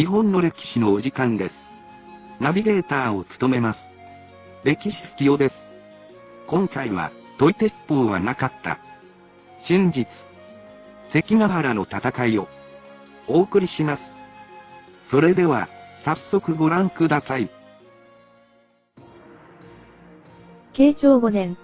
[0.00, 1.54] 日本の歴史のお時間です。
[2.40, 3.80] ナビゲーターを務めます。
[4.64, 5.54] 歴史好きよです。
[6.46, 8.78] 今回は、トイ鉄砲はなかった。
[9.58, 10.06] 真実。
[11.12, 12.48] 関ヶ原の戦いを、
[13.28, 14.02] お送りします。
[15.10, 15.68] それでは、
[16.02, 17.50] 早速ご覧ください。
[20.72, 21.58] 慶長5年。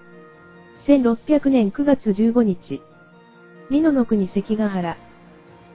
[0.86, 2.82] 1600年9月15日。
[3.70, 5.05] 美濃の国関ヶ原。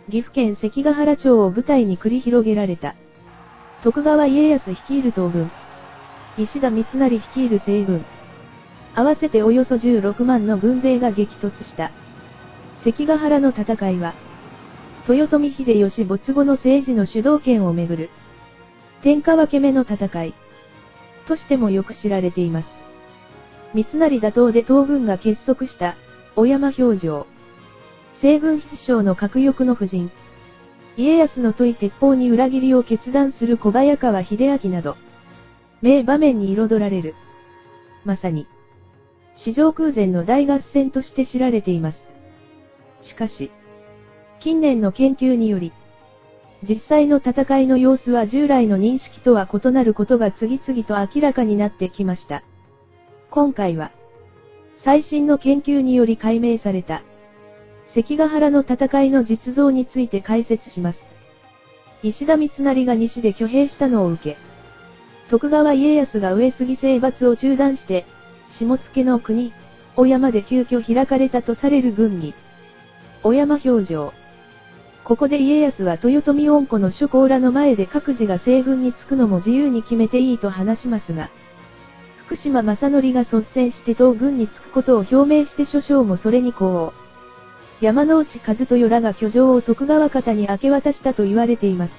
[0.09, 2.95] 岐阜県関ヶ原町を舞台に繰り広げられた。
[3.83, 5.51] 徳川家康率いる東軍。
[6.37, 8.05] 石田三成率いる西軍。
[8.95, 11.91] 合わせておよそ16万の軍勢が激突した。
[12.83, 14.15] 関ヶ原の戦いは、
[15.07, 18.09] 豊臣秀吉没後の政治の主導権をめぐる、
[19.03, 20.33] 天下分け目の戦い、
[21.27, 22.67] としてもよく知られています。
[23.73, 25.95] 三成打倒で東軍が結束した、
[26.35, 27.27] 小山表情。
[28.21, 30.11] 西軍必勝の核翼の夫人。
[30.95, 34.95] 家康の問い鉄砲に裏切りを決断する小早川秀明など、
[35.81, 37.15] 名場面に彩られる。
[38.05, 38.45] まさに、
[39.37, 41.97] 史上空前の大合戦として知られています。
[43.01, 43.49] しかし、
[44.39, 45.73] 近年の研究により、
[46.61, 52.43] 実際の戦いの様子は従来の認識とは異なることが次々と明らかになってきました。
[53.31, 53.91] 今回は、
[54.83, 57.01] 最新の研究により解明された、
[57.93, 60.99] 関ヶ原の戦いの実像について解説します。
[62.03, 64.37] 石田三成が西で挙兵したのを受け、
[65.29, 68.05] 徳川家康が上杉征伐を中断して、
[68.59, 69.53] 下野の国、
[69.95, 72.33] 小山で急遽開かれたとされる軍議。
[73.23, 74.13] 小山表情。
[75.03, 81.29] ここで家康は豊臣恩子の諸侯らの前で各自が西軍につくのも自由に決めていいと話しますが、
[82.25, 87.10] 福島正則が率先して東軍につくことを表明して諸将もそれにこう。
[87.81, 91.93] 山之内和豊らが居城を徳川方に明け渡したと言われています。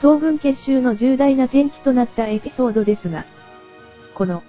[0.00, 3.26] 東軍結集の重大な転機となったエピソードですが、
[4.14, 4.42] この、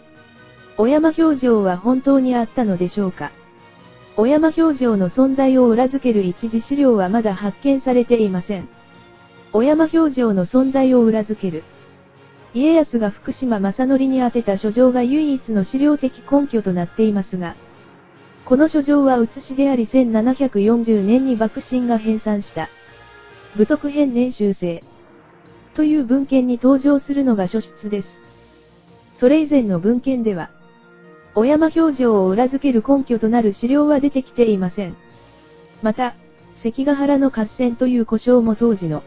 [0.77, 3.31] 小山表情は本当にあったのでしょうか
[4.15, 8.69] 小山表情の存在を裏付ける一次資料はまだ発見されていません。
[9.51, 11.65] 小山表情の存在を裏付ける。
[12.53, 17.55] 家康が福島正則に宛てた書状が唯一の資料的根拠となっていますが、
[18.51, 22.67] この書状は写しであり1740年に幕臣が編纂した、
[23.55, 24.83] 武徳編年修正、
[25.73, 28.07] という文献に登場するのが書室です。
[29.21, 30.51] それ以前の文献では、
[31.33, 34.97] 小山表情を裏付ける根拠となる資料は出てきていません。
[35.81, 36.15] また、
[36.61, 39.01] 関ヶ原の合戦という故障も当時の、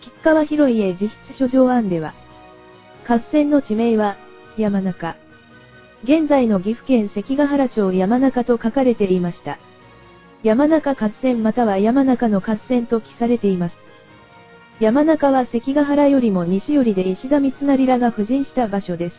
[0.00, 2.14] 吉川広家自筆書状案では、
[3.06, 4.16] 合戦の地名は、
[4.56, 5.16] 山中。
[6.04, 9.58] 現在の岐阜県関ヶ原町山中と書かれていました。
[10.42, 13.76] 山中合戦または山中の合戦と記されています。
[14.80, 19.16] 山中は関ヶ原よりも西寄りで石田三成らが布陣した場所です。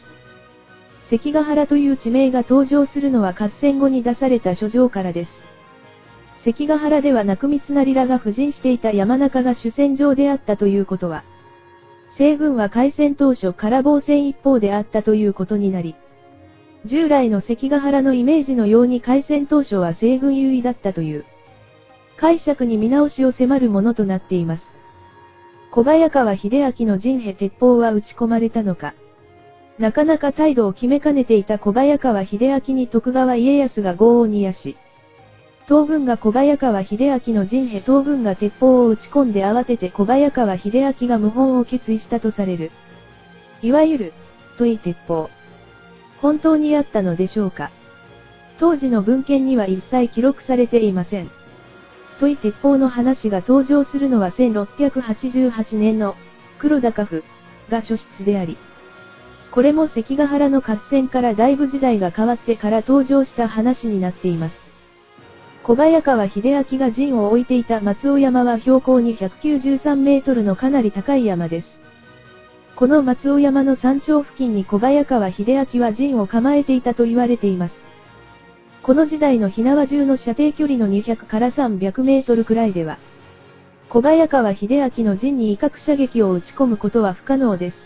[1.09, 5.31] 関ヶ原という地名が登場するのは合戦後に出された書状からです。
[6.43, 11.23] 関ヶ原ではなく三成らが布陣していた山中が主戦場であったということは、
[12.19, 15.95] 西軍は開戦当初から防戦一方であったということになり、
[16.85, 21.25] 従来の関ヶ原のイメージのように開戦当初は西軍優位だったという、
[22.17, 24.63] 解釈に見直しを迫るものとなっています。
[25.71, 28.93] 小早川秀明の陣兵鉄砲は撃ち込まれたのか。
[29.79, 32.37] なかなか態度を決めかねていた小早川秀
[32.67, 34.77] 明に徳川家康が業を煮やし、
[35.67, 36.97] 東軍が小早川秀
[37.27, 42.71] 明の陣兵東軍が鉄砲を撃ち込んで慌てて小早川秀明が謀反を決意したとされる。
[43.63, 44.13] いわゆる、
[44.59, 45.29] とい鉄砲。
[46.21, 47.71] 本当にあったのでしょうか？
[48.59, 51.29] 当時の文献には一切記録されていません。
[52.19, 56.15] とい鉄砲の話が登場するのは1688年の
[56.59, 57.23] 黒高府
[57.69, 58.57] が書室であり、
[59.51, 64.55] これも関ヶ原の合戦からだいぶ時代が変わってから登場した話になっています。
[65.63, 71.67] 小早川秀明が陣を置いていた松尾山は標高293メートルのかなり高い山です。
[72.75, 77.75] この松尾山の山頂付近に小早川秀明は陣を構えていたと言われています。
[78.83, 82.99] この時代の火縄銃の射程距離の200から300メートルくらいでは、
[83.87, 84.67] 小早川秀
[84.97, 87.77] 明の陣に威嚇射撃を撃ち込むことは不可能です。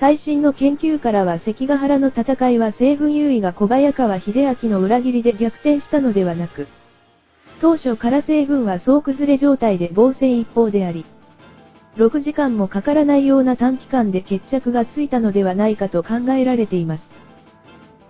[0.00, 4.32] 最新の研究からは関ヶ原の戦いは西軍優位が小早川秀
[4.62, 6.66] 明の裏切りで逆転したのではなく、
[7.60, 11.06] 当初から西軍は総崩れ状態で防戦一方であり、
[11.96, 17.04] 6時間もかからないような短期間で決着がついたのではないかと考えられています。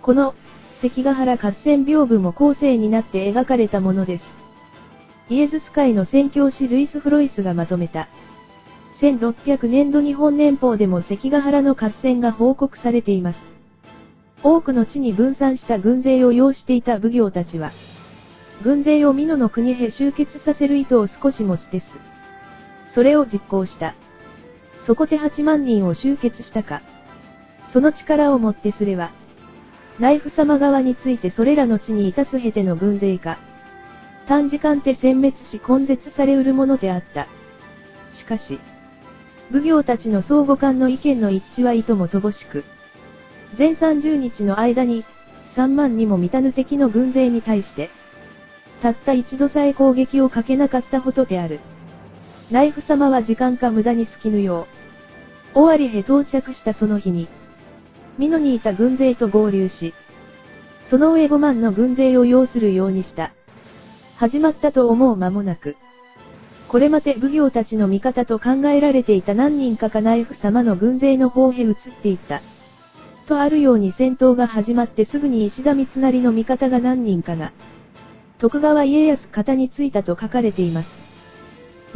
[0.01, 0.35] この、
[0.81, 4.23] 関ヶ原合戦屏風も後世になって描かれたものです。
[5.29, 8.07] イエズス会の宣教師ルイス・フロイスがまとめた、
[9.01, 13.39] 1600年度日本年報でも関ヶ原の合戦が報告されています。
[14.43, 17.71] 多くの地に分散した軍勢を要していた奉行たちは、
[18.63, 21.85] 軍勢を美濃の国へ集結させる意図を少しも捨てず、
[22.93, 23.95] それを実行した。
[24.85, 26.81] そこで8万人を集結したか。
[27.73, 29.11] その力をもってすれば、
[29.99, 33.39] 内府様側についてそれらの地にいたすへての軍勢か。
[34.27, 37.27] 短時間で殲滅し根絶されうるものであった。
[38.17, 38.59] しかし、
[39.51, 42.63] 奉行たちの相互間の意見の一致はいとも乏しく、
[43.57, 45.05] 全30日の間に、
[45.55, 47.89] 3万にも満たぬ敵の軍勢に対して、
[48.81, 51.59] たった一度さえ攻撃をかけなかったほどである。
[52.49, 54.67] 内府様は時間か無駄に好きぬよ
[55.53, 55.59] う。
[55.59, 57.27] 尾張へ到着したその日に、
[58.17, 59.93] 美濃にいた軍勢と合流し、
[60.89, 63.33] その上5万の軍勢を要するようにした。
[64.15, 65.75] 始まったと思う間もなく、
[66.69, 72.41] これまで奉行たちの味方と考えられていた何人かが内府様の軍勢の方へ移っていった。
[73.27, 77.51] とあるように戦闘が始まってすぐに石田三成の味方が何人かが、
[78.39, 81.06] 徳川家康方についたと書かれています。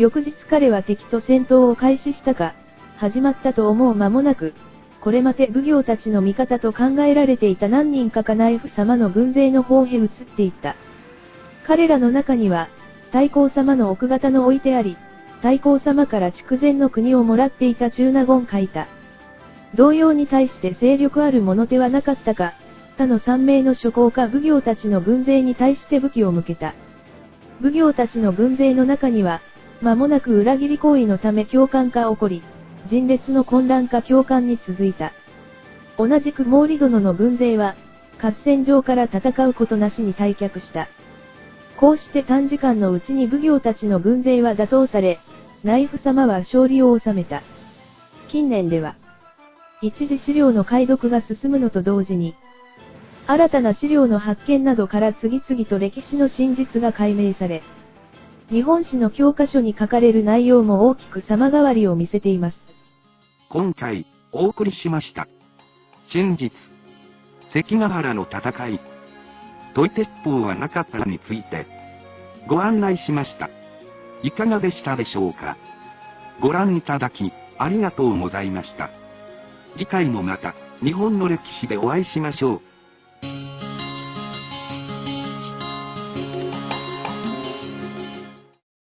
[0.01, 2.56] 翌日彼は敵と戦闘を開始したか、
[2.98, 4.56] 始まったと思う間もなく、
[5.00, 10.75] これまで奉行たちの味方と考えられていた何人かが内府様の軍勢の方へ移っていった。
[11.68, 12.69] 彼らの中には、
[13.12, 14.98] 太閤様の奥方の置いてあり、
[15.38, 18.88] 太閤様から筑前の国をもらっていた中納言書いた。
[19.75, 22.53] 同様に対して勢力ある者ではなかったか、
[22.98, 26.74] 他の三名の諸侯か奉行たちの軍勢に対して武器を向けた。
[27.62, 29.42] 奉行たちの軍勢の中には、
[29.81, 32.44] 間もなく裏切り行為のため共感が起こり、
[32.88, 35.13] 人列の混乱か共感に続いた。
[35.98, 37.75] 同じく毛利殿の軍勢は、
[38.22, 40.88] 合戦場から戦うことなしに退却した。
[41.78, 45.19] こうして短時間のうちに奉行たちの軍勢は打倒され、
[45.63, 47.42] 内府様は勝利を収めた。
[48.30, 48.95] 近年では、
[49.81, 52.36] 一時資料の解読が進むのと同時に、
[53.25, 57.63] 新たな資料の発見などから次々と歴史の真実が解明され、
[58.51, 62.57] 日本史の教科書に書かれる内容も大きく様変わりを見せています。
[63.50, 65.30] 今回、お送りしました。
[66.09, 66.51] 真実。
[67.53, 68.81] 関ヶ原の戦い。
[69.74, 71.65] 問い鉄砲はなかったについて、
[72.50, 73.50] ご案内しました。
[74.21, 75.56] いかがでしたでしょうか
[76.42, 78.89] ご覧いただき、ありがとうございました。
[79.77, 82.70] 次回もまた、日本の歴史でお会いしましょう。